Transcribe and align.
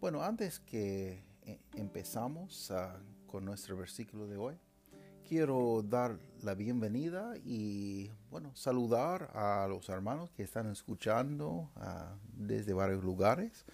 Bueno, 0.00 0.22
antes 0.22 0.60
que 0.60 1.24
eh, 1.44 1.58
empezamos 1.74 2.70
ah, 2.70 3.00
con 3.26 3.44
nuestro 3.44 3.76
versículo 3.76 4.28
de 4.28 4.36
hoy, 4.36 4.54
quiero 5.28 5.82
dar 5.82 6.20
la 6.44 6.54
bienvenida 6.54 7.34
y, 7.44 8.08
bueno, 8.30 8.54
saludar 8.54 9.32
a 9.34 9.66
los 9.68 9.88
hermanos 9.88 10.30
que 10.30 10.44
están 10.44 10.70
escuchando 10.70 11.68
ah, 11.74 12.14
desde 12.32 12.74
varios 12.74 13.02
lugares. 13.02 13.64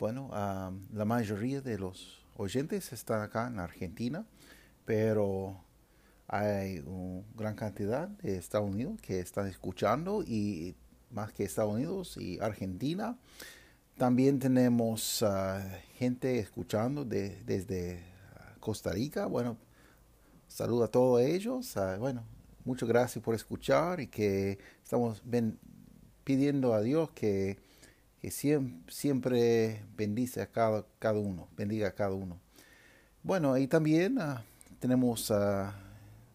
Bueno, 0.00 0.30
ah, 0.32 0.72
la 0.92 1.04
mayoría 1.04 1.60
de 1.60 1.78
los 1.78 2.26
oyentes 2.36 2.92
están 2.92 3.22
acá 3.22 3.46
en 3.46 3.60
Argentina, 3.60 4.26
pero 4.84 5.62
hay 6.26 6.80
una 6.80 7.22
gran 7.36 7.54
cantidad 7.54 8.08
de 8.08 8.36
Estados 8.36 8.68
Unidos 8.68 9.00
que 9.00 9.20
están 9.20 9.46
escuchando 9.46 10.24
y 10.24 10.74
más 11.12 11.32
que 11.32 11.44
Estados 11.44 11.72
Unidos 11.72 12.16
y 12.16 12.40
Argentina. 12.40 13.16
También 14.02 14.40
tenemos 14.40 15.22
ah, 15.22 15.62
gente 15.94 16.40
escuchando 16.40 17.04
desde 17.04 18.02
Costa 18.58 18.90
Rica. 18.90 19.26
Bueno, 19.26 19.56
saludo 20.48 20.82
a 20.82 20.88
todos 20.88 21.20
ellos. 21.20 21.76
Ah, 21.76 21.98
bueno, 21.98 22.24
muchas 22.64 22.88
gracias 22.88 23.24
por 23.24 23.36
escuchar 23.36 24.00
y 24.00 24.08
que 24.08 24.58
estamos 24.82 25.22
pidiendo 26.24 26.74
a 26.74 26.80
Dios 26.80 27.10
que, 27.12 27.60
siempre, 28.88 29.84
bendice 29.96 30.42
a 30.42 30.48
cada, 30.48 30.84
cada, 30.98 31.20
uno, 31.20 31.46
bendiga 31.56 31.86
a 31.86 31.92
cada 31.92 32.16
uno. 32.16 32.40
Bueno, 33.22 33.56
y 33.56 33.68
también 33.68 34.18
ah, 34.18 34.42
tenemos 34.80 35.32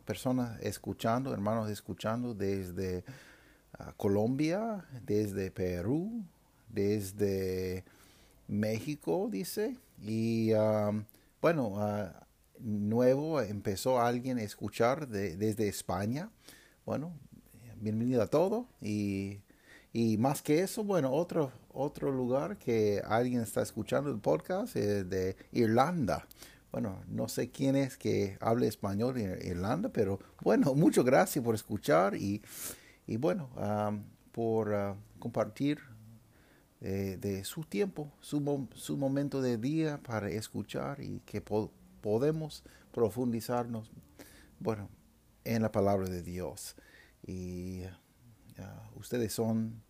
personas 0.05 0.57
escuchando, 0.61 1.33
hermanos 1.33 1.69
escuchando 1.69 2.33
desde 2.33 3.03
Colombia, 3.97 4.85
desde 5.05 5.51
Perú, 5.51 6.23
desde 6.69 7.83
México, 8.47 9.27
dice. 9.31 9.77
Y 10.01 10.53
um, 10.53 11.05
bueno, 11.41 11.69
uh, 11.69 12.09
nuevo 12.59 13.41
empezó 13.41 13.99
alguien 13.99 14.37
a 14.37 14.43
escuchar 14.43 15.07
desde 15.07 15.67
España. 15.67 16.29
Bueno, 16.85 17.13
bienvenido 17.81 18.21
a 18.21 18.27
todo. 18.27 18.67
Y, 18.81 19.41
y, 19.93 20.17
más 20.17 20.41
que 20.41 20.61
eso, 20.61 20.83
bueno, 20.83 21.11
otro, 21.11 21.51
otro 21.73 22.11
lugar 22.11 22.57
que 22.57 23.01
alguien 23.05 23.41
está 23.41 23.61
escuchando 23.61 24.09
el 24.09 24.19
podcast 24.19 24.75
es 24.75 25.09
de 25.09 25.35
Irlanda. 25.51 26.27
Bueno, 26.71 27.01
no 27.07 27.27
sé 27.27 27.49
quién 27.49 27.75
es 27.75 27.97
que 27.97 28.37
hable 28.41 28.67
español 28.67 29.17
en 29.17 29.31
Irlanda, 29.45 29.89
pero 29.89 30.19
bueno, 30.41 30.73
muchas 30.75 31.05
gracias 31.05 31.43
por 31.43 31.55
escuchar 31.55 32.15
y, 32.15 32.41
y 33.05 33.17
bueno, 33.17 33.49
um, 33.55 34.03
por 34.31 34.69
uh, 34.69 34.95
compartir 35.19 35.79
eh, 36.81 37.17
de 37.19 37.43
su 37.43 37.63
tiempo, 37.63 38.11
su, 38.21 38.67
su, 38.75 38.97
momento 38.97 39.41
de 39.41 39.57
día 39.57 39.99
para 40.03 40.29
escuchar 40.29 41.01
y 41.01 41.21
que 41.25 41.41
podemos 41.41 42.63
profundizarnos, 42.91 43.91
bueno, 44.59 44.89
en 45.43 45.61
la 45.63 45.71
palabra 45.71 46.07
de 46.07 46.21
Dios. 46.21 46.75
Y 47.25 47.81
ustedes 48.95 49.33
son 49.33 49.81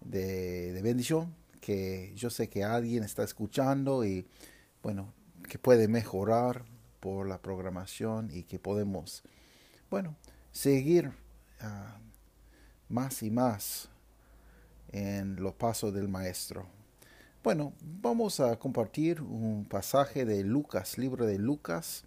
de, 0.00 0.72
de, 0.72 0.82
bendición, 0.82 1.34
que 1.60 2.12
yo 2.16 2.30
sé 2.30 2.48
que 2.48 2.64
alguien 2.64 3.04
está 3.04 3.22
escuchando 3.24 4.04
y, 4.04 4.26
bueno, 4.82 5.12
que 5.48 5.58
puede 5.58 5.86
mejorar 5.86 6.64
por 7.00 7.28
la 7.28 7.42
programación 7.42 8.30
y 8.32 8.44
que 8.44 8.58
podemos, 8.58 9.22
bueno, 9.90 10.16
seguir 10.52 11.12
ah, 11.60 11.98
más 12.88 13.22
y 13.22 13.30
más 13.30 13.90
en 14.92 15.36
los 15.36 15.54
pasos 15.54 15.92
del 15.92 16.08
Maestro. 16.08 16.66
Bueno, 17.42 17.72
vamos 17.80 18.38
a 18.38 18.56
compartir 18.58 19.20
un 19.20 19.64
pasaje 19.64 20.24
de 20.24 20.44
Lucas, 20.44 20.96
libro 20.96 21.26
de 21.26 21.38
Lucas 21.38 22.04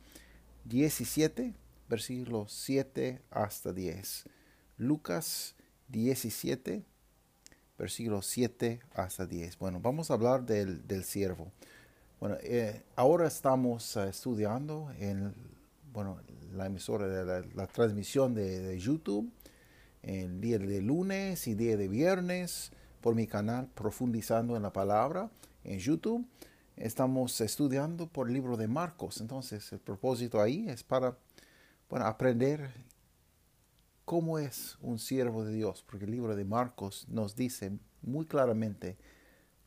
17, 0.64 1.54
versículos 1.90 2.54
7 2.54 3.22
hasta 3.32 3.74
10. 3.74 4.26
Lucas 4.78 5.56
17, 5.90 6.86
versículos 7.78 8.28
7 8.28 8.80
hasta 8.94 9.26
10. 9.26 9.58
Bueno, 9.58 9.80
vamos 9.82 10.10
a 10.10 10.14
hablar 10.14 10.46
del, 10.46 10.88
del 10.88 11.04
siervo. 11.04 11.52
Bueno, 12.20 12.38
eh, 12.42 12.84
ahora 12.96 13.28
estamos 13.28 13.98
eh, 13.98 14.08
estudiando 14.10 14.92
en 15.00 15.34
bueno, 15.92 16.22
la 16.54 16.68
emisora 16.68 17.08
de 17.08 17.46
la, 17.54 17.68
transmisión 17.68 18.34
de, 18.34 18.62
de 18.62 18.80
YouTube 18.80 19.32
el 20.06 20.40
día 20.40 20.60
de 20.60 20.82
lunes 20.82 21.48
y 21.48 21.56
día 21.56 21.78
de 21.78 21.88
viernes 21.88 22.72
por 23.02 23.16
mi 23.16 23.26
canal 23.26 23.68
Profundizando 23.74 24.56
en 24.56 24.62
la 24.62 24.72
Palabra 24.72 25.32
en 25.64 25.80
YouTube. 25.80 26.28
Estamos 26.78 27.42
estudiando 27.42 28.08
por 28.08 28.28
el 28.28 28.36
libro 28.36 28.56
de 28.56 28.68
Marcos. 28.68 29.20
Entonces 29.20 29.72
el 29.72 29.80
propósito 29.80 30.42
ahí 30.42 30.70
es 30.70 30.84
para 30.84 31.18
bueno, 31.90 32.06
aprender 32.06 32.72
cómo 34.06 34.38
es 34.38 34.78
un 34.82 35.00
siervo 35.00 35.44
de 35.44 35.54
Dios, 35.54 35.84
porque 35.90 36.06
el 36.06 36.12
libro 36.12 36.36
de 36.36 36.46
Marcos 36.46 37.08
nos 37.10 37.36
dice 37.36 37.72
muy 38.04 38.28
claramente 38.28 38.98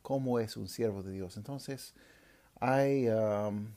cómo 0.01 0.39
es 0.39 0.55
un 0.55 0.69
siervo 0.69 1.03
de 1.03 1.11
Dios. 1.11 1.35
Entonces 1.35 1.93
hay, 2.61 3.09
um, 3.09 3.67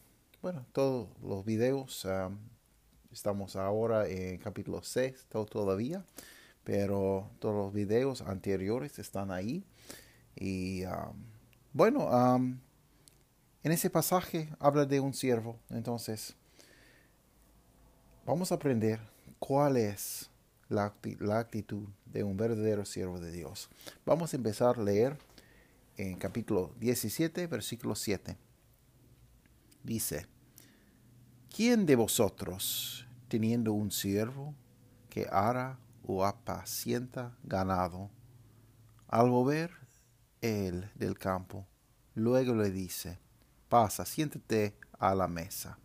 bueno, 0.41 0.65
todos 0.73 1.09
los 1.21 1.45
videos, 1.45 2.05
um, 2.05 2.39
estamos 3.11 3.57
ahora 3.57 4.07
en 4.07 4.39
capítulo 4.39 4.81
6 4.85 5.27
todavía 5.29 6.05
pero 6.65 7.31
todos 7.39 7.55
los 7.55 7.73
videos 7.73 8.23
anteriores 8.23 8.99
están 8.99 9.31
ahí. 9.31 9.65
Y 10.37 10.85
um, 10.85 11.17
bueno, 11.73 12.07
um, 12.07 12.59
en 13.63 13.73
ese 13.73 13.91
pasaje 13.91 14.49
habla 14.59 14.85
de 14.85 15.01
un 15.01 15.15
siervo. 15.15 15.59
Entonces, 15.71 16.35
vamos 18.25 18.53
a 18.53 18.57
aprender 18.57 19.01
cuál 19.39 19.77
es 19.77 20.31
la, 20.69 20.95
la, 21.21 21.39
actitud 21.39 21.89
de 22.07 22.25
un 22.25 22.37
verdadero 22.37 22.85
siervo 22.85 23.21
de 23.21 23.31
Dios. 23.31 23.69
Vamos 24.07 24.33
a 24.33 24.37
empezar 24.37 24.79
a 24.79 24.83
leer 24.83 25.19
en 25.97 26.17
capítulo 26.17 26.73
17, 26.79 27.47
versículo 27.47 27.95
7. 27.95 28.37
Dice, 29.83 30.27
¿quién 31.55 31.87
de 31.87 31.97
vosotros, 31.97 33.07
teniendo 33.29 33.73
un 33.73 33.91
siervo 33.91 34.55
que 35.11 35.27
hará 35.31 35.79
o 36.05 36.25
apacienta 36.25 37.37
ganado. 37.43 38.11
Al 39.09 39.31
volver 39.31 39.71
él 40.41 40.91
del 40.95 41.19
campo, 41.19 41.67
luego 42.15 42.55
le 42.55 42.71
dice, 42.71 43.19
pasa, 43.69 44.05
siéntate 44.05 44.77
a 44.99 45.15
la 45.15 45.29
mesa. 45.29 45.79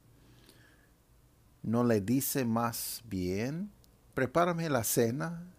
No 1.61 1.83
le 1.83 2.01
dice 2.01 2.45
más 2.45 3.03
bien, 3.05 3.72
prepárame 4.13 4.69
la 4.69 4.83
cena, 4.83 5.53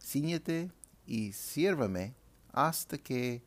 ciñete 0.00 0.72
y 1.06 1.32
siérvame 1.32 2.14
hasta 2.52 2.98
que 2.98 3.44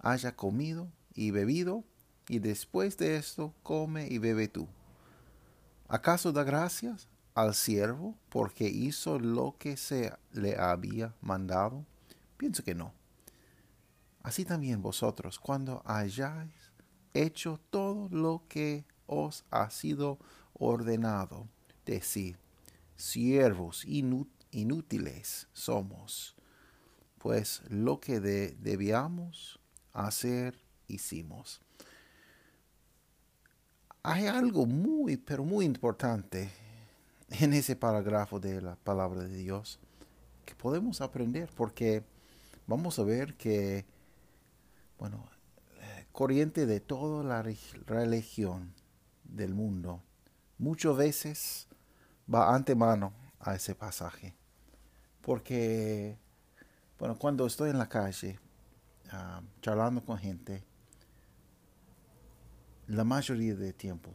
haya 0.00 0.36
comido 0.36 0.90
y 1.14 1.30
bebido, 1.30 1.84
y 2.28 2.40
después 2.40 2.98
de 2.98 3.16
esto 3.16 3.54
come 3.62 4.06
y 4.06 4.18
bebe 4.18 4.48
tú. 4.48 4.68
¿Acaso 5.88 6.32
da 6.32 6.44
gracias 6.44 7.08
al 7.38 7.54
siervo 7.54 8.16
porque 8.30 8.68
hizo 8.68 9.20
lo 9.20 9.54
que 9.58 9.76
se 9.76 10.12
le 10.32 10.58
había 10.58 11.14
mandado? 11.20 11.86
Pienso 12.36 12.64
que 12.64 12.74
no. 12.74 12.92
Así 14.24 14.44
también 14.44 14.82
vosotros, 14.82 15.38
cuando 15.38 15.80
hayáis 15.84 16.72
hecho 17.14 17.60
todo 17.70 18.08
lo 18.10 18.42
que 18.48 18.84
os 19.06 19.44
ha 19.50 19.70
sido 19.70 20.18
ordenado, 20.52 21.48
decid, 21.86 22.34
siervos 22.96 23.84
inútiles 23.84 25.46
somos, 25.52 26.34
pues 27.18 27.62
lo 27.68 28.00
que 28.00 28.18
debíamos 28.18 29.60
hacer 29.92 30.58
hicimos. 30.88 31.60
Hay 34.02 34.26
algo 34.26 34.66
muy, 34.66 35.16
pero 35.16 35.44
muy 35.44 35.64
importante 35.64 36.50
en 37.30 37.52
ese 37.52 37.76
parágrafo 37.76 38.40
de 38.40 38.60
la 38.60 38.76
palabra 38.76 39.24
de 39.24 39.36
Dios 39.36 39.78
que 40.44 40.54
podemos 40.54 41.00
aprender 41.00 41.50
porque 41.54 42.02
vamos 42.66 42.98
a 42.98 43.04
ver 43.04 43.34
que, 43.36 43.84
bueno, 44.98 45.28
corriente 46.12 46.66
de 46.66 46.80
toda 46.80 47.22
la 47.22 47.42
religión 47.86 48.72
del 49.24 49.54
mundo 49.54 50.02
muchas 50.58 50.96
veces 50.96 51.68
va 52.32 52.54
antemano 52.54 53.12
a 53.40 53.54
ese 53.54 53.74
pasaje. 53.74 54.34
Porque, 55.22 56.18
bueno, 56.98 57.18
cuando 57.18 57.46
estoy 57.46 57.70
en 57.70 57.78
la 57.78 57.88
calle 57.88 58.38
ah, 59.10 59.42
charlando 59.60 60.04
con 60.04 60.18
gente, 60.18 60.64
la 62.86 63.04
mayoría 63.04 63.54
del 63.54 63.74
tiempo 63.74 64.10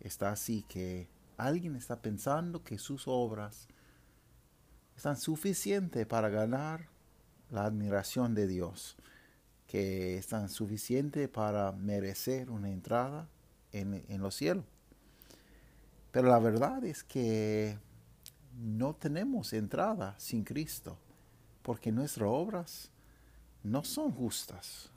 está 0.00 0.30
así 0.30 0.62
que 0.62 1.08
alguien 1.46 1.76
está 1.76 2.00
pensando 2.00 2.62
que 2.62 2.78
sus 2.78 3.04
obras 3.06 3.68
están 4.96 5.16
suficientes 5.16 6.06
para 6.06 6.28
ganar 6.28 6.88
la 7.50 7.64
admiración 7.64 8.34
de 8.34 8.46
Dios, 8.46 8.96
que 9.66 10.18
están 10.18 10.48
suficientes 10.48 11.28
para 11.28 11.72
merecer 11.72 12.50
una 12.50 12.70
entrada 12.70 13.28
en, 13.72 14.04
en 14.08 14.20
los 14.20 14.34
cielos. 14.34 14.64
Pero 16.12 16.28
la 16.28 16.38
verdad 16.38 16.84
es 16.84 17.04
que 17.04 17.78
no 18.58 18.94
tenemos 18.94 19.52
entrada 19.52 20.14
sin 20.18 20.44
Cristo, 20.44 20.98
porque 21.62 21.92
nuestras 21.92 22.28
obras 22.28 22.90
no 23.62 23.84
son 23.84 24.12
justas, 24.12 24.90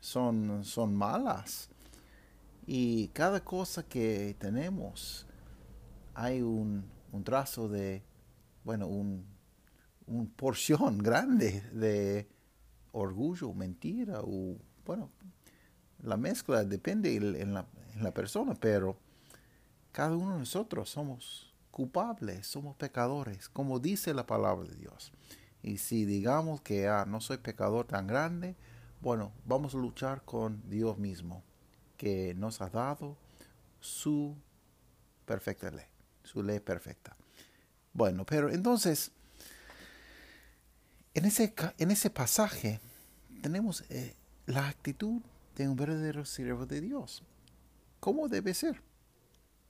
son, 0.00 0.64
son 0.64 0.94
malas. 0.94 1.68
Y 2.66 3.08
cada 3.08 3.42
cosa 3.42 3.82
que 3.82 4.36
tenemos 4.38 5.27
hay 6.18 6.42
un, 6.42 6.84
trazo 7.22 7.68
de, 7.68 8.02
bueno, 8.64 8.88
un, 8.88 9.24
un, 10.06 10.26
porción 10.28 10.98
grande 11.08 11.62
de 11.72 12.28
orgullo, 12.92 13.52
mentira, 13.54 14.20
o, 14.22 14.56
bueno, 14.84 15.10
la 16.02 16.16
mezcla 16.16 16.64
depende 16.64 17.14
en 17.14 17.54
la, 17.54 17.66
en 17.94 18.02
la 18.02 18.12
persona, 18.12 18.54
pero 18.54 18.98
cada 19.92 20.16
uno 20.16 20.32
de 20.32 20.40
nosotros 20.40 20.90
somos 20.90 21.54
culpables, 21.70 22.46
somos 22.48 22.74
pecadores, 22.76 23.48
como 23.48 23.78
dice 23.78 24.12
la 24.12 24.26
palabra 24.26 24.68
de 24.68 24.74
Dios. 24.74 25.12
Y 25.62 25.78
si 25.78 26.04
digamos 26.04 26.60
que 26.62 26.88
ah, 26.88 27.04
no 27.06 27.20
soy 27.20 27.38
pecador 27.38 27.86
tan 27.86 28.08
grande, 28.08 28.56
bueno, 29.00 29.32
vamos 29.44 29.74
a 29.74 29.78
luchar 29.78 30.24
con 30.24 30.68
Dios 30.68 30.98
mismo, 30.98 31.44
que 31.96 32.34
nos 32.34 32.60
ha 32.60 32.70
dado 32.70 33.16
su 33.78 34.36
perfecta 35.24 35.70
ley, 35.70 35.86
su 36.28 36.42
ley 36.42 36.60
perfecta. 36.60 37.16
Bueno, 37.92 38.24
pero 38.24 38.50
entonces, 38.50 39.10
en 41.14 41.24
ese, 41.24 41.54
en 41.78 41.90
ese 41.90 42.10
pasaje 42.10 42.80
tenemos 43.42 43.82
eh, 43.88 44.14
la 44.46 44.68
actitud 44.68 45.22
de 45.56 45.68
un 45.68 45.76
verdadero 45.76 46.24
siervo 46.24 46.66
de 46.66 46.80
Dios. 46.80 47.24
¿Cómo 47.98 48.28
debe 48.28 48.54
ser? 48.54 48.80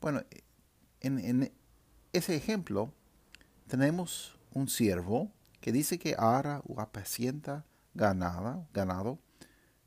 Bueno, 0.01 0.23
en, 1.01 1.53
ese 2.13 2.37
ejemplo 2.37 2.93
tenemos 3.67 4.37
un 4.53 4.69
siervo 4.69 5.31
que 5.61 5.73
dice 5.73 5.99
que 5.99 6.15
ara 6.19 6.63
o 6.67 6.81
apacienta 6.81 7.65
ganada, 7.95 8.67
ganado. 8.75 9.19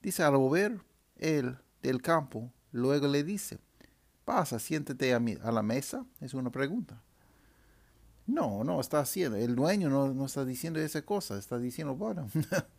Dice, 0.02 0.24
al 0.24 0.36
volver 0.38 0.82
él 1.18 1.58
del 1.82 2.02
campo, 2.02 2.52
luego 2.72 3.08
le 3.08 3.24
dice, 3.24 3.60
pasa, 4.32 4.60
siéntete 4.60 5.14
a, 5.14 5.22
a 5.44 5.52
la 5.52 5.62
mesa. 5.62 6.06
Es 6.22 6.34
una 6.34 6.50
pregunta. 6.50 7.02
No, 8.26 8.64
no, 8.64 8.80
está 8.80 9.02
haciendo. 9.02 9.36
El 9.36 9.56
dueño 9.56 9.90
no, 9.90 10.26
está 10.26 10.46
diciendo 10.46 10.80
esa 10.80 11.02
cosa. 11.02 11.38
Está 11.38 11.58
diciendo, 11.58 11.96
bueno, 11.96 12.30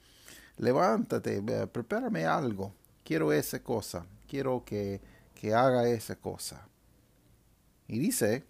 levántate, 0.57 1.43
prepárame 1.67 2.25
algo. 2.25 2.73
Quiero 3.05 3.35
esa 3.35 3.63
cosa. 3.63 4.07
Quiero 4.27 4.65
que, 4.65 5.03
que 5.35 5.53
haga 5.53 5.87
esa 5.89 6.17
cosa. 6.17 6.67
Y 7.87 7.99
dice, 7.99 8.45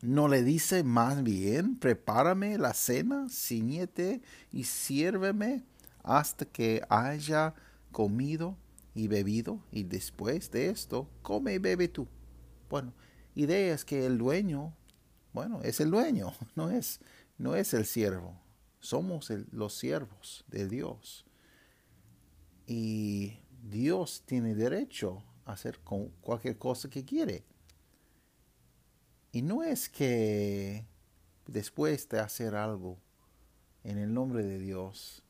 ¿no 0.00 0.28
le 0.28 0.42
dice 0.42 0.82
más 0.82 1.22
bien, 1.22 1.76
prepárame 1.78 2.56
la 2.56 2.72
cena, 2.72 3.26
ciñete 3.28 4.22
y 4.50 4.64
sírveme 4.64 5.62
hasta 6.04 6.46
que 6.46 6.82
haya 6.88 7.52
comido 7.92 8.56
y 8.94 9.08
bebido 9.08 9.62
y 9.70 9.84
después 9.84 10.50
de 10.50 10.70
esto, 10.70 11.08
come 11.22 11.54
y 11.54 11.58
bebe 11.58 11.88
tú? 11.88 12.08
Bueno, 12.68 12.92
idea 13.34 13.74
es 13.74 13.84
que 13.84 14.06
el 14.06 14.18
dueño, 14.18 14.74
bueno, 15.32 15.62
es 15.62 15.80
el 15.80 15.90
dueño, 15.90 16.32
no 16.54 16.70
es, 16.70 17.00
no 17.38 17.56
es 17.56 17.74
el 17.74 17.86
siervo. 17.86 18.40
Somos 18.80 19.30
los 19.52 19.74
siervos 19.74 20.44
de 20.48 20.66
Dios. 20.66 21.26
Y 22.66 23.40
Dios 23.62 24.22
tiene 24.24 24.54
derecho 24.54 25.22
a 25.44 25.52
hacer 25.52 25.80
cualquier 25.80 26.56
cosa 26.56 26.88
que 26.88 27.04
quiere. 27.04 27.44
Y 29.32 29.42
no 29.42 29.62
es 29.62 29.88
que 29.88 30.86
después 31.46 32.08
de 32.08 32.20
hacer 32.20 32.54
algo 32.54 32.98
en 33.84 33.98
el 33.98 34.12
nombre 34.12 34.44
de 34.44 34.58
Dios, 34.58 35.22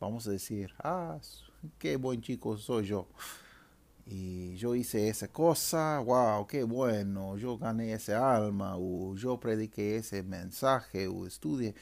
vamos 0.00 0.26
a 0.26 0.30
decir, 0.30 0.72
ah, 0.82 1.18
qué 1.78 1.96
buen 1.96 2.20
chico 2.20 2.56
soy 2.56 2.86
yo. 2.86 3.08
Y 4.06 4.56
yo 4.56 4.74
hice 4.74 5.08
esa 5.08 5.28
cosa, 5.28 5.98
wow, 6.00 6.46
qué 6.46 6.62
bueno, 6.62 7.36
yo 7.36 7.58
gané 7.58 7.92
ese 7.92 8.14
alma, 8.14 8.76
o 8.78 9.14
yo 9.14 9.38
prediqué 9.38 9.96
ese 9.96 10.22
mensaje, 10.22 11.06
o 11.06 11.26
estudié, 11.26 11.74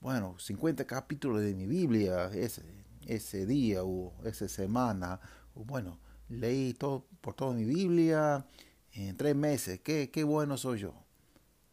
bueno, 0.00 0.38
50 0.38 0.86
capítulos 0.86 1.42
de 1.42 1.54
mi 1.54 1.66
Biblia 1.66 2.30
ese, 2.32 2.62
ese 3.06 3.44
día 3.44 3.84
o 3.84 4.14
esa 4.24 4.48
semana, 4.48 5.20
o 5.54 5.64
bueno, 5.64 5.98
leí 6.30 6.72
todo, 6.72 7.06
por 7.20 7.34
toda 7.34 7.52
mi 7.52 7.64
Biblia, 7.64 8.46
en 8.92 9.16
tres 9.16 9.36
meses, 9.36 9.80
qué, 9.80 10.10
qué 10.10 10.24
bueno 10.24 10.56
soy 10.56 10.78
yo. 10.78 10.94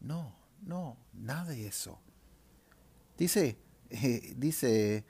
No, 0.01 0.35
no, 0.61 0.97
nada 1.13 1.51
de 1.51 1.67
eso. 1.67 1.99
Dice, 3.17 3.57
dice, 4.37 5.05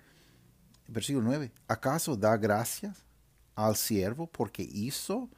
versículo 0.88 1.26
9, 1.26 1.52
¿acaso 1.68 2.16
da 2.16 2.38
gracias 2.38 3.06
al 3.56 3.76
siervo 3.76 4.28
porque 4.28 4.64
hizo 4.64 5.30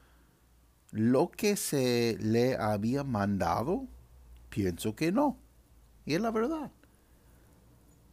lo 0.91 1.29
que 1.29 1.55
se 1.55 2.17
le 2.19 2.55
había 2.55 3.03
mandado? 3.03 3.87
Pienso 4.49 4.95
que 4.95 5.11
no. 5.11 5.37
Y 6.05 6.13
es 6.13 6.21
la 6.21 6.31
verdad. 6.31 6.71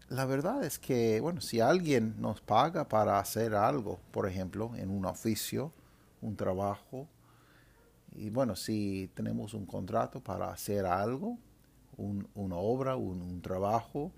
La 0.08 0.24
verdad 0.24 0.64
es 0.64 0.78
que, 0.78 1.20
bueno, 1.20 1.40
si 1.40 1.60
alguien 1.60 2.16
nos 2.18 2.40
paga 2.40 2.88
para 2.88 3.20
hacer 3.20 3.54
algo, 3.54 4.00
por 4.10 4.28
ejemplo, 4.28 4.72
en 4.74 4.90
un 4.90 5.04
oficio, 5.04 5.72
un 6.20 6.36
trabajo, 6.36 7.06
y 8.12 8.30
bueno, 8.30 8.56
si 8.56 9.10
tenemos 9.14 9.54
un 9.54 9.66
contrato 9.66 10.20
para 10.20 10.50
hacer 10.50 10.84
algo, 10.84 11.38
una 11.96 12.56
obra, 12.56 12.96
un, 12.96 13.40
trabajo, 13.40 14.10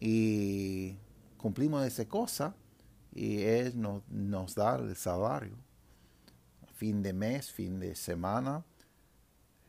y 0.00 0.96
cumplimos 1.36 1.86
esa 1.86 2.06
cosa, 2.06 2.54
y 3.14 3.42
Él 3.42 3.72
nos 4.08 4.54
da 4.54 4.76
el 4.76 4.94
salario. 4.96 5.56
Fin 6.74 7.02
de 7.02 7.12
mes, 7.12 7.50
fin 7.50 7.80
de 7.80 7.94
semana. 7.94 8.64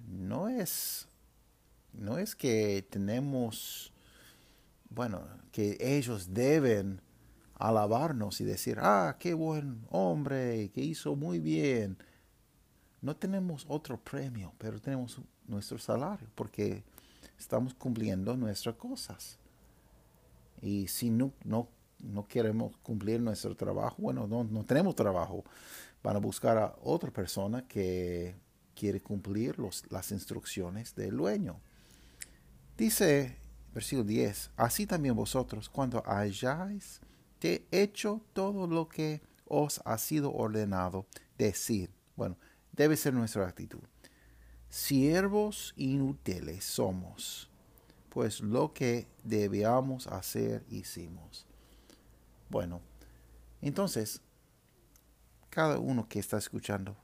No 0.08 0.50
es, 0.50 1.08
no 1.94 2.18
es 2.18 2.36
que 2.36 2.86
tenemos, 2.90 3.94
bueno, 4.90 5.26
que 5.52 5.78
ellos 5.80 6.34
deben 6.34 7.02
alabarnos 7.56 8.42
y 8.42 8.44
decir, 8.44 8.78
ah, 8.82 9.16
qué 9.20 9.34
buen 9.34 9.86
hombre, 9.90 10.70
que 10.72 10.82
hizo 10.82 11.16
muy 11.16 11.40
bien 11.40 11.98
no 13.02 13.16
tenemos 13.16 13.66
otro 13.68 13.98
premio, 13.98 14.54
pero 14.58 14.82
tenemos 14.82 15.22
nuestro 15.48 15.78
salario 15.78 16.28
porque 16.36 16.84
estamos 17.38 17.74
cumpliendo 17.74 18.36
nuestras 18.36 18.76
cosas. 18.76 19.38
Y 20.62 20.88
si 20.88 21.10
no, 21.10 21.34
no, 21.44 21.70
no 22.00 22.28
queremos 22.28 22.76
cumplir 22.78 23.22
nuestro 23.22 23.56
trabajo, 23.56 23.96
bueno, 24.00 24.28
no, 24.28 24.44
no 24.44 24.64
tenemos 24.64 24.96
trabajo. 24.96 25.44
Van 26.04 26.16
a 26.16 26.20
buscar 26.20 26.58
a 26.58 26.76
otra 26.84 27.12
persona 27.12 27.68
que 27.68 28.36
quiere 28.76 29.02
cumplir 29.02 29.58
los, 29.58 29.84
las 29.92 30.12
instrucciones 30.12 30.96
del 30.96 31.18
dueño. 31.18 31.60
Dice, 32.78 33.38
versículo 33.74 34.08
10, 34.08 34.52
así 34.56 34.86
también 34.86 35.16
vosotros, 35.16 35.70
cuando 35.70 36.04
hayáis 36.06 37.02
hecho 37.72 38.22
todo 38.34 38.68
lo 38.68 38.88
que 38.88 39.22
os 39.46 39.82
ha 39.86 39.98
sido 39.98 40.34
ordenado, 40.34 41.06
decir, 41.38 41.90
bueno, 42.16 42.38
debe 42.72 42.98
ser 42.98 43.14
nuestra 43.14 43.48
actitud. 43.48 43.82
Siervos 44.70 45.74
inútiles 45.78 46.66
somos, 46.66 47.50
pues 48.18 48.42
lo 48.42 48.74
que 48.74 49.08
debíamos 49.24 50.08
hacer 50.08 50.66
hicimos. 50.72 51.46
Bueno, 52.50 52.82
entonces, 53.62 54.24
cada 55.52 55.78
uno 55.78 56.10
que 56.10 56.18
está 56.18 56.40
escuchando, 56.40 56.98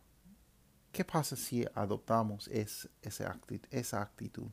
¿qué 0.91 1.05
pasa 1.05 1.35
si 1.35 1.67
adoptamos 1.75 2.47
esa, 2.47 2.89
actitud, 3.29 3.67
esa 3.69 4.01
actitud? 4.01 4.47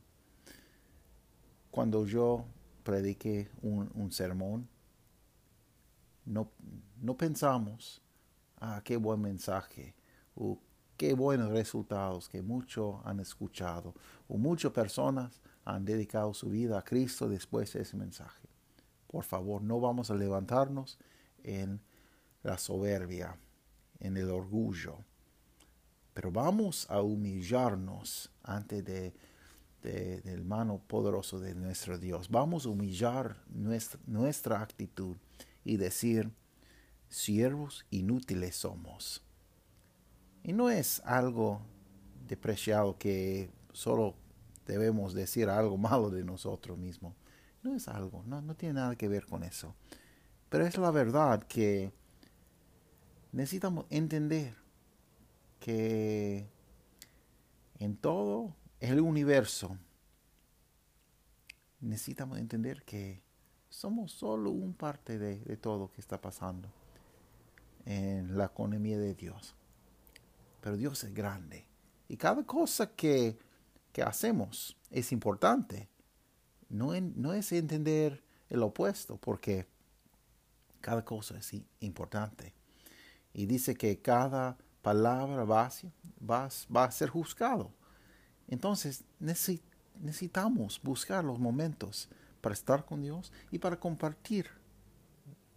Cuando 1.71 2.05
yo 2.05 2.45
prediqué 2.83 3.49
un, 3.63 3.89
un 3.95 4.11
sermón, 4.11 4.69
no, 6.25 6.51
no 7.01 7.17
pensamos, 7.17 8.03
ah, 8.57 8.83
qué 8.85 8.97
buen 8.97 9.19
mensaje, 9.19 9.95
o 10.35 10.59
qué 10.95 11.15
buenos 11.15 11.49
resultados 11.49 12.29
que 12.29 12.43
muchos 12.43 12.97
han 13.03 13.19
escuchado, 13.19 13.95
o 14.27 14.37
muchas 14.37 14.71
personas 14.71 15.41
han 15.65 15.85
dedicado 15.85 16.33
su 16.33 16.49
vida 16.49 16.79
a 16.79 16.83
Cristo 16.83 17.29
después 17.29 17.73
de 17.73 17.81
ese 17.81 17.97
mensaje. 17.97 18.47
Por 19.07 19.23
favor, 19.23 19.61
no 19.61 19.79
vamos 19.79 20.09
a 20.09 20.15
levantarnos 20.15 20.97
en 21.43 21.81
la 22.43 22.57
soberbia, 22.57 23.37
en 23.99 24.17
el 24.17 24.29
orgullo, 24.29 24.97
pero 26.13 26.31
vamos 26.31 26.89
a 26.89 27.01
humillarnos 27.01 28.31
ante 28.43 28.81
de, 28.81 29.13
del 29.81 30.43
mano 30.43 30.79
poderoso 30.87 31.39
de 31.39 31.55
nuestro 31.55 31.97
Dios. 31.97 32.29
Vamos 32.29 32.65
a 32.65 32.69
humillar 32.69 33.37
nuestra, 33.49 33.99
nuestra 34.05 34.61
actitud 34.61 35.15
y 35.63 35.77
decir, 35.77 36.31
siervos 37.09 37.85
inútiles 37.91 38.55
somos. 38.55 39.23
Y 40.43 40.53
no 40.53 40.69
es 40.69 41.01
algo 41.05 41.61
depreciado 42.27 42.97
que 42.97 43.49
solo 43.73 44.15
debemos 44.71 45.13
decir 45.13 45.49
algo 45.49 45.77
malo 45.77 46.09
de 46.09 46.23
nosotros 46.23 46.77
mismos. 46.77 47.13
No 47.61 47.75
es 47.75 47.87
algo, 47.87 48.23
no, 48.25 48.41
no 48.41 48.55
tiene 48.55 48.75
nada 48.75 48.95
que 48.95 49.09
ver 49.09 49.25
con 49.25 49.43
eso. 49.43 49.75
Pero 50.49 50.65
es 50.65 50.77
la 50.77 50.91
verdad 50.91 51.43
que 51.43 51.91
necesitamos 53.33 53.85
entender 53.89 54.55
que 55.59 56.49
en 57.79 57.97
todo 57.97 58.55
el 58.79 59.01
universo 59.01 59.77
necesitamos 61.81 62.39
entender 62.39 62.83
que 62.83 63.21
somos 63.69 64.11
solo 64.11 64.51
un 64.51 64.73
parte 64.73 65.19
de, 65.19 65.39
de 65.39 65.57
todo 65.57 65.91
que 65.91 66.01
está 66.01 66.19
pasando 66.19 66.69
en 67.85 68.37
la 68.37 68.45
economía 68.45 68.97
de 68.97 69.15
Dios. 69.15 69.53
Pero 70.61 70.77
Dios 70.77 71.03
es 71.03 71.13
grande. 71.13 71.65
Y 72.07 72.17
cada 72.17 72.43
cosa 72.43 72.93
que, 72.95 73.37
que 73.91 74.03
hacemos 74.03 74.77
es 74.89 75.11
importante. 75.11 75.89
No, 76.69 76.93
no 76.99 77.33
es 77.33 77.51
entender 77.51 78.23
el 78.49 78.63
opuesto, 78.63 79.17
porque 79.17 79.67
cada 80.79 81.03
cosa 81.05 81.37
es 81.37 81.51
importante. 81.79 82.53
Y 83.33 83.45
dice 83.45 83.75
que 83.75 83.99
cada 83.99 84.57
palabra 84.81 85.43
va, 85.43 85.69
va, 86.29 86.49
va 86.75 86.83
a 86.83 86.91
ser 86.91 87.09
juzgado. 87.09 87.71
Entonces 88.47 89.03
necesitamos 89.19 90.81
buscar 90.81 91.23
los 91.23 91.39
momentos 91.39 92.09
para 92.41 92.53
estar 92.53 92.85
con 92.85 93.01
Dios 93.01 93.31
y 93.51 93.59
para 93.59 93.79
compartir 93.79 94.47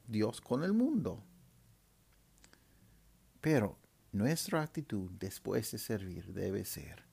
Dios 0.06 0.40
con 0.40 0.62
el 0.62 0.72
mundo. 0.72 1.22
Pero 3.40 3.78
nuestra 4.12 4.62
actitud 4.62 5.10
después 5.18 5.70
de 5.72 5.78
servir 5.78 6.32
debe 6.32 6.64
ser, 6.64 7.03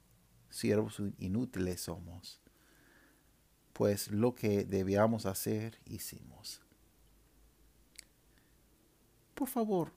siervos 0.52 1.02
inútiles 1.18 1.82
somos, 1.82 2.40
pues 3.74 4.12
lo 4.12 4.36
que 4.36 4.64
debíamos 4.64 5.26
hacer 5.26 5.80
hicimos. 5.86 6.62
Por 9.34 9.48
favor, 9.48 9.92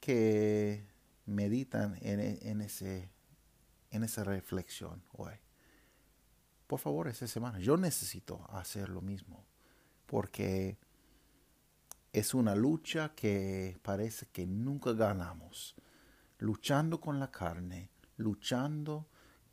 que 0.00 0.84
meditan 1.26 1.98
en, 2.00 2.20
en, 2.20 2.60
ese, 2.60 3.10
en 3.90 4.04
esa 4.04 4.24
reflexión 4.24 5.02
hoy. 5.12 5.34
Por 6.66 6.80
favor, 6.80 7.06
esta 7.06 7.26
semana 7.28 7.60
yo 7.60 7.76
necesito 7.76 8.44
hacer 8.50 8.88
lo 8.88 9.00
mismo, 9.00 9.44
porque 10.06 10.78
es 12.12 12.34
una 12.34 12.54
lucha 12.54 13.14
que 13.14 13.78
parece 13.82 14.26
que 14.32 14.46
nunca 14.46 14.92
ganamos. 14.92 15.76
Luchando 16.38 17.00
con 17.00 17.20
la 17.20 17.30
carne, 17.30 17.90
luchando 18.16 19.06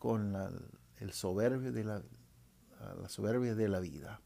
con 0.04 0.34
la, 0.34 0.52
el 0.98 1.14
soberbio 1.14 1.72
de 1.72 1.86
la, 1.86 2.04
la 3.02 3.08
soberbia 3.08 3.56
de 3.56 3.70
la 3.70 3.80
vida, 3.80 4.20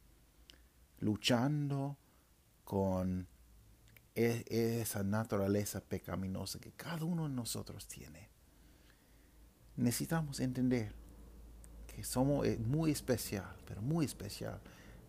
luchando 1.02 2.00
con 2.64 3.28
e, 4.16 4.44
esa 4.82 5.04
naturaleza 5.04 5.80
pecaminosa 5.82 6.58
que 6.58 6.72
cada 6.72 7.06
uno 7.06 7.30
de 7.30 7.36
nosotros 7.36 7.88
tiene. 7.88 8.28
Necesitamos 9.76 10.40
entender 10.40 10.96
que 11.86 12.04
somos 12.04 12.48
eh, 12.48 12.58
muy 12.58 12.90
especial, 12.90 13.56
pero 13.68 13.84
muy 13.84 14.04
especial 14.08 14.60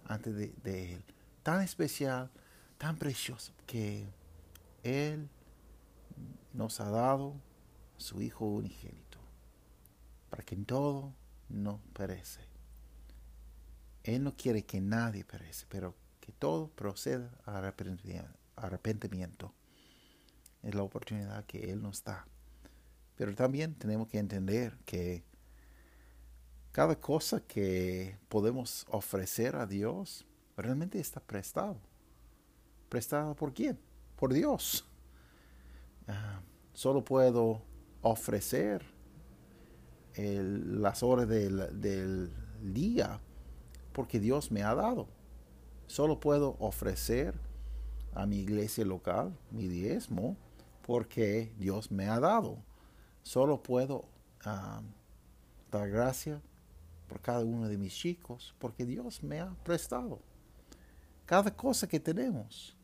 antes 0.05 0.37
de, 0.37 0.53
de 0.63 0.97
Él. 0.97 1.05
Tan 1.43 1.63
especial 1.63 2.31
tan 2.77 2.99
precioso 2.99 3.55
que 3.67 4.07
Él 4.83 5.31
nos 6.53 6.79
ha 6.81 6.91
dado 6.91 7.37
su 7.97 8.21
Hijo 8.21 8.45
unigénito, 8.45 9.08
para 10.31 10.45
que 10.45 10.57
todo 10.57 11.15
no 11.49 11.81
perece. 11.93 12.41
Él 14.05 14.25
no 14.25 14.37
quiere 14.37 14.65
que 14.65 14.81
nadie 14.81 15.25
perece, 15.25 15.67
pero 15.69 15.95
que 16.21 16.33
todo 16.33 16.69
proceda 16.69 17.31
a 17.45 17.59
arrepentimiento. 18.57 19.55
Es 20.63 20.75
la 20.75 20.83
oportunidad 20.83 21.45
que 21.45 21.71
Él 21.71 21.83
nos 21.83 22.03
da. 22.05 22.27
Pero 23.17 23.35
también 23.35 23.75
tenemos 23.75 24.09
que 24.09 24.19
entender 24.19 24.79
que 24.85 25.25
cada 26.73 26.99
cosa 26.99 27.41
que 27.41 28.19
podemos 28.29 28.87
ofrecer 28.91 29.57
a 29.57 29.67
Dios 29.67 30.25
realmente 30.57 31.01
está 31.01 31.21
prestado 31.21 31.81
prestada 32.89 33.35
por 33.35 33.53
quién? 33.53 33.79
Por 34.17 34.33
Dios. 34.33 34.85
Ah, 36.07 36.41
solo 36.73 37.05
puedo 37.05 37.63
ofrecer 38.03 38.85
las 40.19 41.03
horas 41.03 41.29
del, 41.29 42.33
día 42.63 43.21
porque 43.93 44.19
Dios 44.19 44.51
me 44.51 44.63
ha 44.63 44.75
dado. 44.75 45.09
Solo 45.87 46.19
puedo 46.19 46.57
ofrecer 46.59 47.35
a 48.15 48.27
mi 48.27 48.39
iglesia 48.39 48.85
local 48.85 49.37
mi 49.51 49.69
diezmo 49.69 50.37
porque 50.83 51.53
Dios 51.59 51.91
me 51.91 52.09
ha 52.09 52.19
dado. 52.19 52.59
Solo 53.23 53.63
puedo 53.63 54.07
ah, 54.45 54.83
dar 55.71 55.89
gracia 55.89 56.43
por 57.07 57.21
cada 57.21 57.45
uno 57.45 57.69
de 57.69 57.79
mis 57.79 57.95
chicos 57.95 58.55
porque 58.59 58.85
Dios 58.85 59.23
me 59.23 59.41
ha 59.41 59.55
prestado. 59.63 60.21
Cada 61.27 61.55
cosa 61.55 61.87
que 61.87 62.01
tenemos 62.01 62.77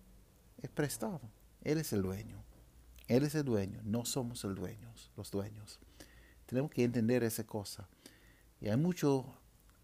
es 0.62 0.71
prestado. 0.71 1.21
Él 1.62 1.79
es 1.79 1.93
el 1.93 2.03
dueño. 2.03 2.45
Él 3.09 3.25
es 3.25 3.35
el 3.35 3.45
dueño. 3.45 3.81
No 3.85 4.05
somos 4.05 4.45
el 4.45 4.55
dueños, 4.55 5.11
los 5.17 5.31
dueños. 5.31 5.81
Tenemos 6.46 6.70
que 6.70 6.84
entender 6.84 7.22
esa 7.24 7.44
cosa. 7.44 7.88
Y 8.60 8.68
hay 8.68 8.76
mucha 8.76 9.08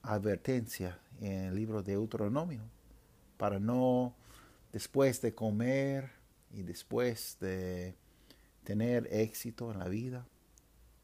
advertencia 0.02 0.98
en 1.20 1.44
el 1.46 1.54
libro 1.54 1.82
de 1.82 1.92
Deuteronomio 1.92 2.62
para 3.36 3.58
no, 3.58 4.14
después 4.72 5.20
de 5.22 5.34
comer 5.34 6.10
y 6.52 6.62
después 6.62 7.36
de 7.40 7.94
tener 8.64 9.08
éxito 9.10 9.72
en 9.72 9.78
la 9.78 9.88
vida, 9.88 10.26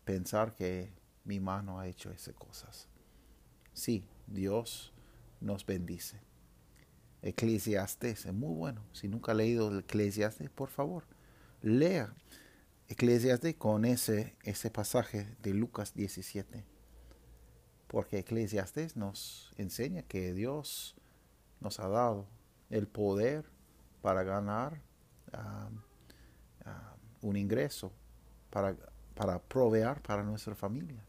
pensar 0.05 0.55
que 0.55 0.93
mi 1.25 1.41
mano 1.41 1.81
ha 1.81 1.89
hecho 1.89 2.11
esas 2.11 2.35
cosas. 2.35 2.89
Sí, 3.73 4.07
Dios 4.27 4.93
nos 5.41 5.67
bendice. 5.67 6.21
Eclesiastes 7.23 8.27
es 8.27 8.33
muy 8.33 8.55
bueno. 8.55 8.83
Si 8.93 9.09
nunca 9.09 9.33
ha 9.33 9.35
leído 9.35 9.69
el 9.71 9.81
Eclesiastes, 9.81 10.51
por 10.51 10.69
favor, 10.69 11.05
lea 11.63 12.15
Eclesiastes 12.89 13.57
con 13.57 13.85
ese, 13.85 14.37
ese 14.43 14.71
pasaje 14.71 15.37
de 15.43 15.55
Lucas 15.55 15.95
17. 15.95 16.65
Porque 17.89 18.19
Eclesiastes 18.19 18.97
nos 18.97 19.53
enseña 19.57 20.03
que 20.03 20.33
Dios 20.33 20.97
nos 21.61 21.81
ha 21.81 21.89
dado 21.89 22.27
el 22.71 22.87
poder 22.87 23.45
para 24.03 24.23
ganar 24.23 24.81
un 27.23 27.37
ingreso, 27.37 27.91
para, 28.51 28.77
para 29.15 29.41
proveer 29.41 30.01
para 30.01 30.23
nuestra 30.23 30.55
familia. 30.55 31.03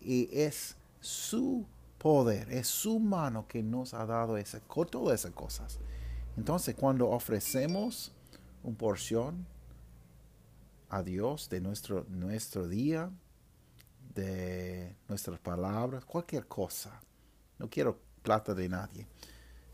Y 0.00 0.28
es 0.32 0.76
su 1.00 1.66
poder, 1.98 2.52
es 2.52 2.68
su 2.68 3.00
mano 3.00 3.46
que 3.48 3.62
nos 3.62 3.92
ha 3.94 4.06
dado 4.06 4.36
esa, 4.36 4.60
todas 4.60 5.20
esas 5.20 5.32
cosas. 5.32 5.78
Entonces, 6.36 6.74
cuando 6.74 7.08
ofrecemos 7.08 8.12
una 8.62 8.76
porción 8.76 9.46
a 10.88 11.02
Dios 11.02 11.48
de 11.48 11.60
nuestro, 11.60 12.04
nuestro 12.08 12.68
día, 12.68 13.10
de 14.14 14.96
nuestras 15.08 15.38
palabras, 15.40 16.04
cualquier 16.04 16.46
cosa, 16.46 17.00
no 17.58 17.68
quiero 17.68 18.00
plata 18.22 18.54
de 18.54 18.68
nadie, 18.68 19.06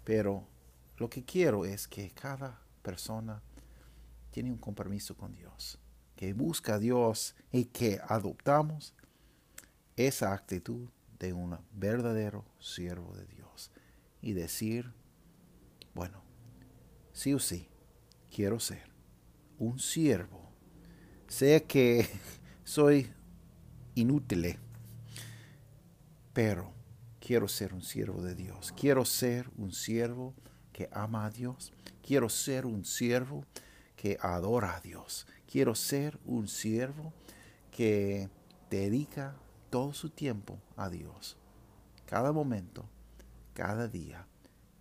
pero 0.04 0.47
lo 0.97 1.09
que 1.09 1.25
quiero 1.25 1.64
es 1.64 1.87
que 1.88 2.11
cada 2.11 2.61
persona 2.83 3.42
tiene 4.31 4.50
un 4.50 4.59
compromiso 4.59 5.16
con 5.16 5.33
Dios, 5.33 5.78
que 6.16 6.33
busca 6.33 6.75
a 6.75 6.78
Dios 6.78 7.35
y 7.50 7.66
que 7.66 8.00
adoptamos 8.09 8.95
esa 9.97 10.33
actitud 10.33 10.88
de 11.19 11.33
un 11.33 11.57
verdadero 11.73 12.45
siervo 12.59 13.14
de 13.14 13.26
Dios 13.26 13.71
y 14.21 14.33
decir, 14.33 14.92
bueno, 15.95 16.23
sí 17.12 17.35
o 17.35 17.38
sí, 17.38 17.69
quiero 18.31 18.59
ser 18.59 18.90
un 19.59 19.78
siervo. 19.78 20.41
Sé 21.32 21.62
que 21.64 22.06
soy 22.62 23.10
inútil, 23.94 24.58
pero 26.34 26.74
quiero 27.20 27.48
ser 27.48 27.72
un 27.72 27.80
siervo 27.80 28.20
de 28.20 28.34
Dios. 28.34 28.70
Quiero 28.76 29.06
ser 29.06 29.48
un 29.56 29.72
siervo 29.72 30.34
que 30.74 30.90
ama 30.92 31.24
a 31.24 31.30
Dios. 31.30 31.72
Quiero 32.06 32.28
ser 32.28 32.66
un 32.66 32.84
siervo 32.84 33.46
que 33.96 34.18
adora 34.20 34.76
a 34.76 34.80
Dios. 34.82 35.26
Quiero 35.50 35.74
ser 35.74 36.20
un 36.26 36.48
siervo 36.48 37.14
que 37.70 38.28
dedica 38.68 39.34
todo 39.70 39.94
su 39.94 40.10
tiempo 40.10 40.58
a 40.76 40.90
Dios. 40.90 41.38
Cada 42.04 42.32
momento, 42.32 42.84
cada 43.54 43.88
día. 43.88 44.26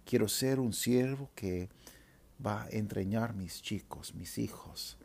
Quiero 0.04 0.28
ser 0.28 0.60
un 0.60 0.74
siervo 0.74 1.30
que 1.34 1.70
va 2.46 2.64
a 2.64 2.70
entreñar 2.72 3.36
mis 3.36 3.62
chicos, 3.62 4.14
mis 4.14 4.38
hijos, 4.38 4.98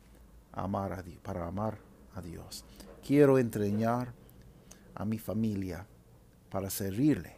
amar 0.57 0.93
a 0.93 1.03
Dios, 1.03 1.21
para 1.23 1.47
amar 1.47 1.79
a 2.15 2.21
Dios. 2.21 2.65
Quiero 3.07 3.39
entreñar 3.39 4.13
a 4.95 5.05
mi 5.05 5.19
familia 5.19 5.87
para 6.51 6.71
servirle. 6.71 7.37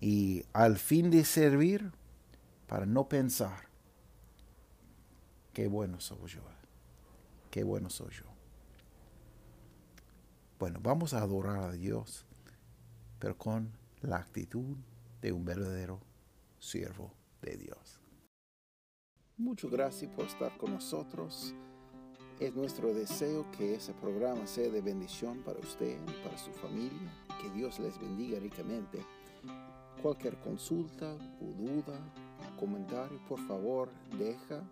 Y 0.00 0.44
al 0.54 0.78
fin 0.78 1.10
de 1.10 1.24
servir, 1.24 1.92
para 2.66 2.86
no 2.86 3.08
pensar, 3.08 3.68
qué 5.52 5.68
bueno 5.68 6.00
soy 6.00 6.26
yo, 6.28 6.40
qué 7.50 7.64
bueno 7.64 7.90
soy 7.90 8.10
yo. 8.10 8.24
Bueno, 10.58 10.78
vamos 10.82 11.12
a 11.12 11.18
adorar 11.18 11.58
a 11.58 11.72
Dios, 11.72 12.24
pero 13.18 13.36
con 13.36 13.72
la 14.00 14.16
actitud 14.16 14.76
de 15.20 15.32
un 15.32 15.44
verdadero 15.44 16.00
siervo 16.58 17.12
de 17.42 17.56
Dios. 17.56 18.00
Muchas 19.36 19.70
gracias 19.70 20.10
por 20.12 20.26
estar 20.26 20.56
con 20.56 20.72
nosotros. 20.72 21.54
Es 22.40 22.56
nuestro 22.56 22.94
deseo 22.94 23.44
que 23.52 23.74
ese 23.74 23.92
programa 23.92 24.46
sea 24.46 24.70
de 24.70 24.80
bendición 24.80 25.42
para 25.42 25.58
usted 25.58 25.98
y 26.08 26.24
para 26.24 26.38
su 26.38 26.50
familia. 26.52 27.12
Que 27.38 27.50
Dios 27.50 27.78
les 27.78 28.00
bendiga 28.00 28.40
ricamente. 28.40 29.04
Cualquier 30.00 30.40
consulta 30.40 31.16
o 31.38 31.44
duda, 31.44 32.00
comentario, 32.58 33.20
por 33.28 33.46
favor, 33.46 33.90
deja. 34.18 34.62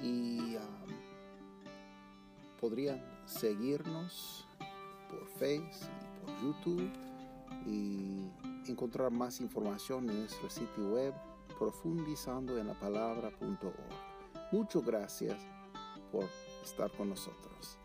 Y 0.00 0.54
um, 0.54 0.62
podrían 2.60 3.02
seguirnos 3.26 4.46
por 5.10 5.26
Facebook 5.26 5.90
y 6.04 6.24
por 6.24 6.40
YouTube 6.40 6.90
y 7.66 8.30
encontrar 8.70 9.10
más 9.10 9.40
información 9.40 10.08
en 10.08 10.20
nuestro 10.20 10.48
sitio 10.48 10.90
web 10.90 11.12
profundizando 11.58 12.56
en 12.58 12.68
la 12.68 12.74
palabra.org. 12.78 14.52
Muchas 14.52 14.84
gracias 14.84 15.36
por 16.12 16.28
estar 16.64 16.90
con 16.92 17.08
nosotros. 17.10 17.78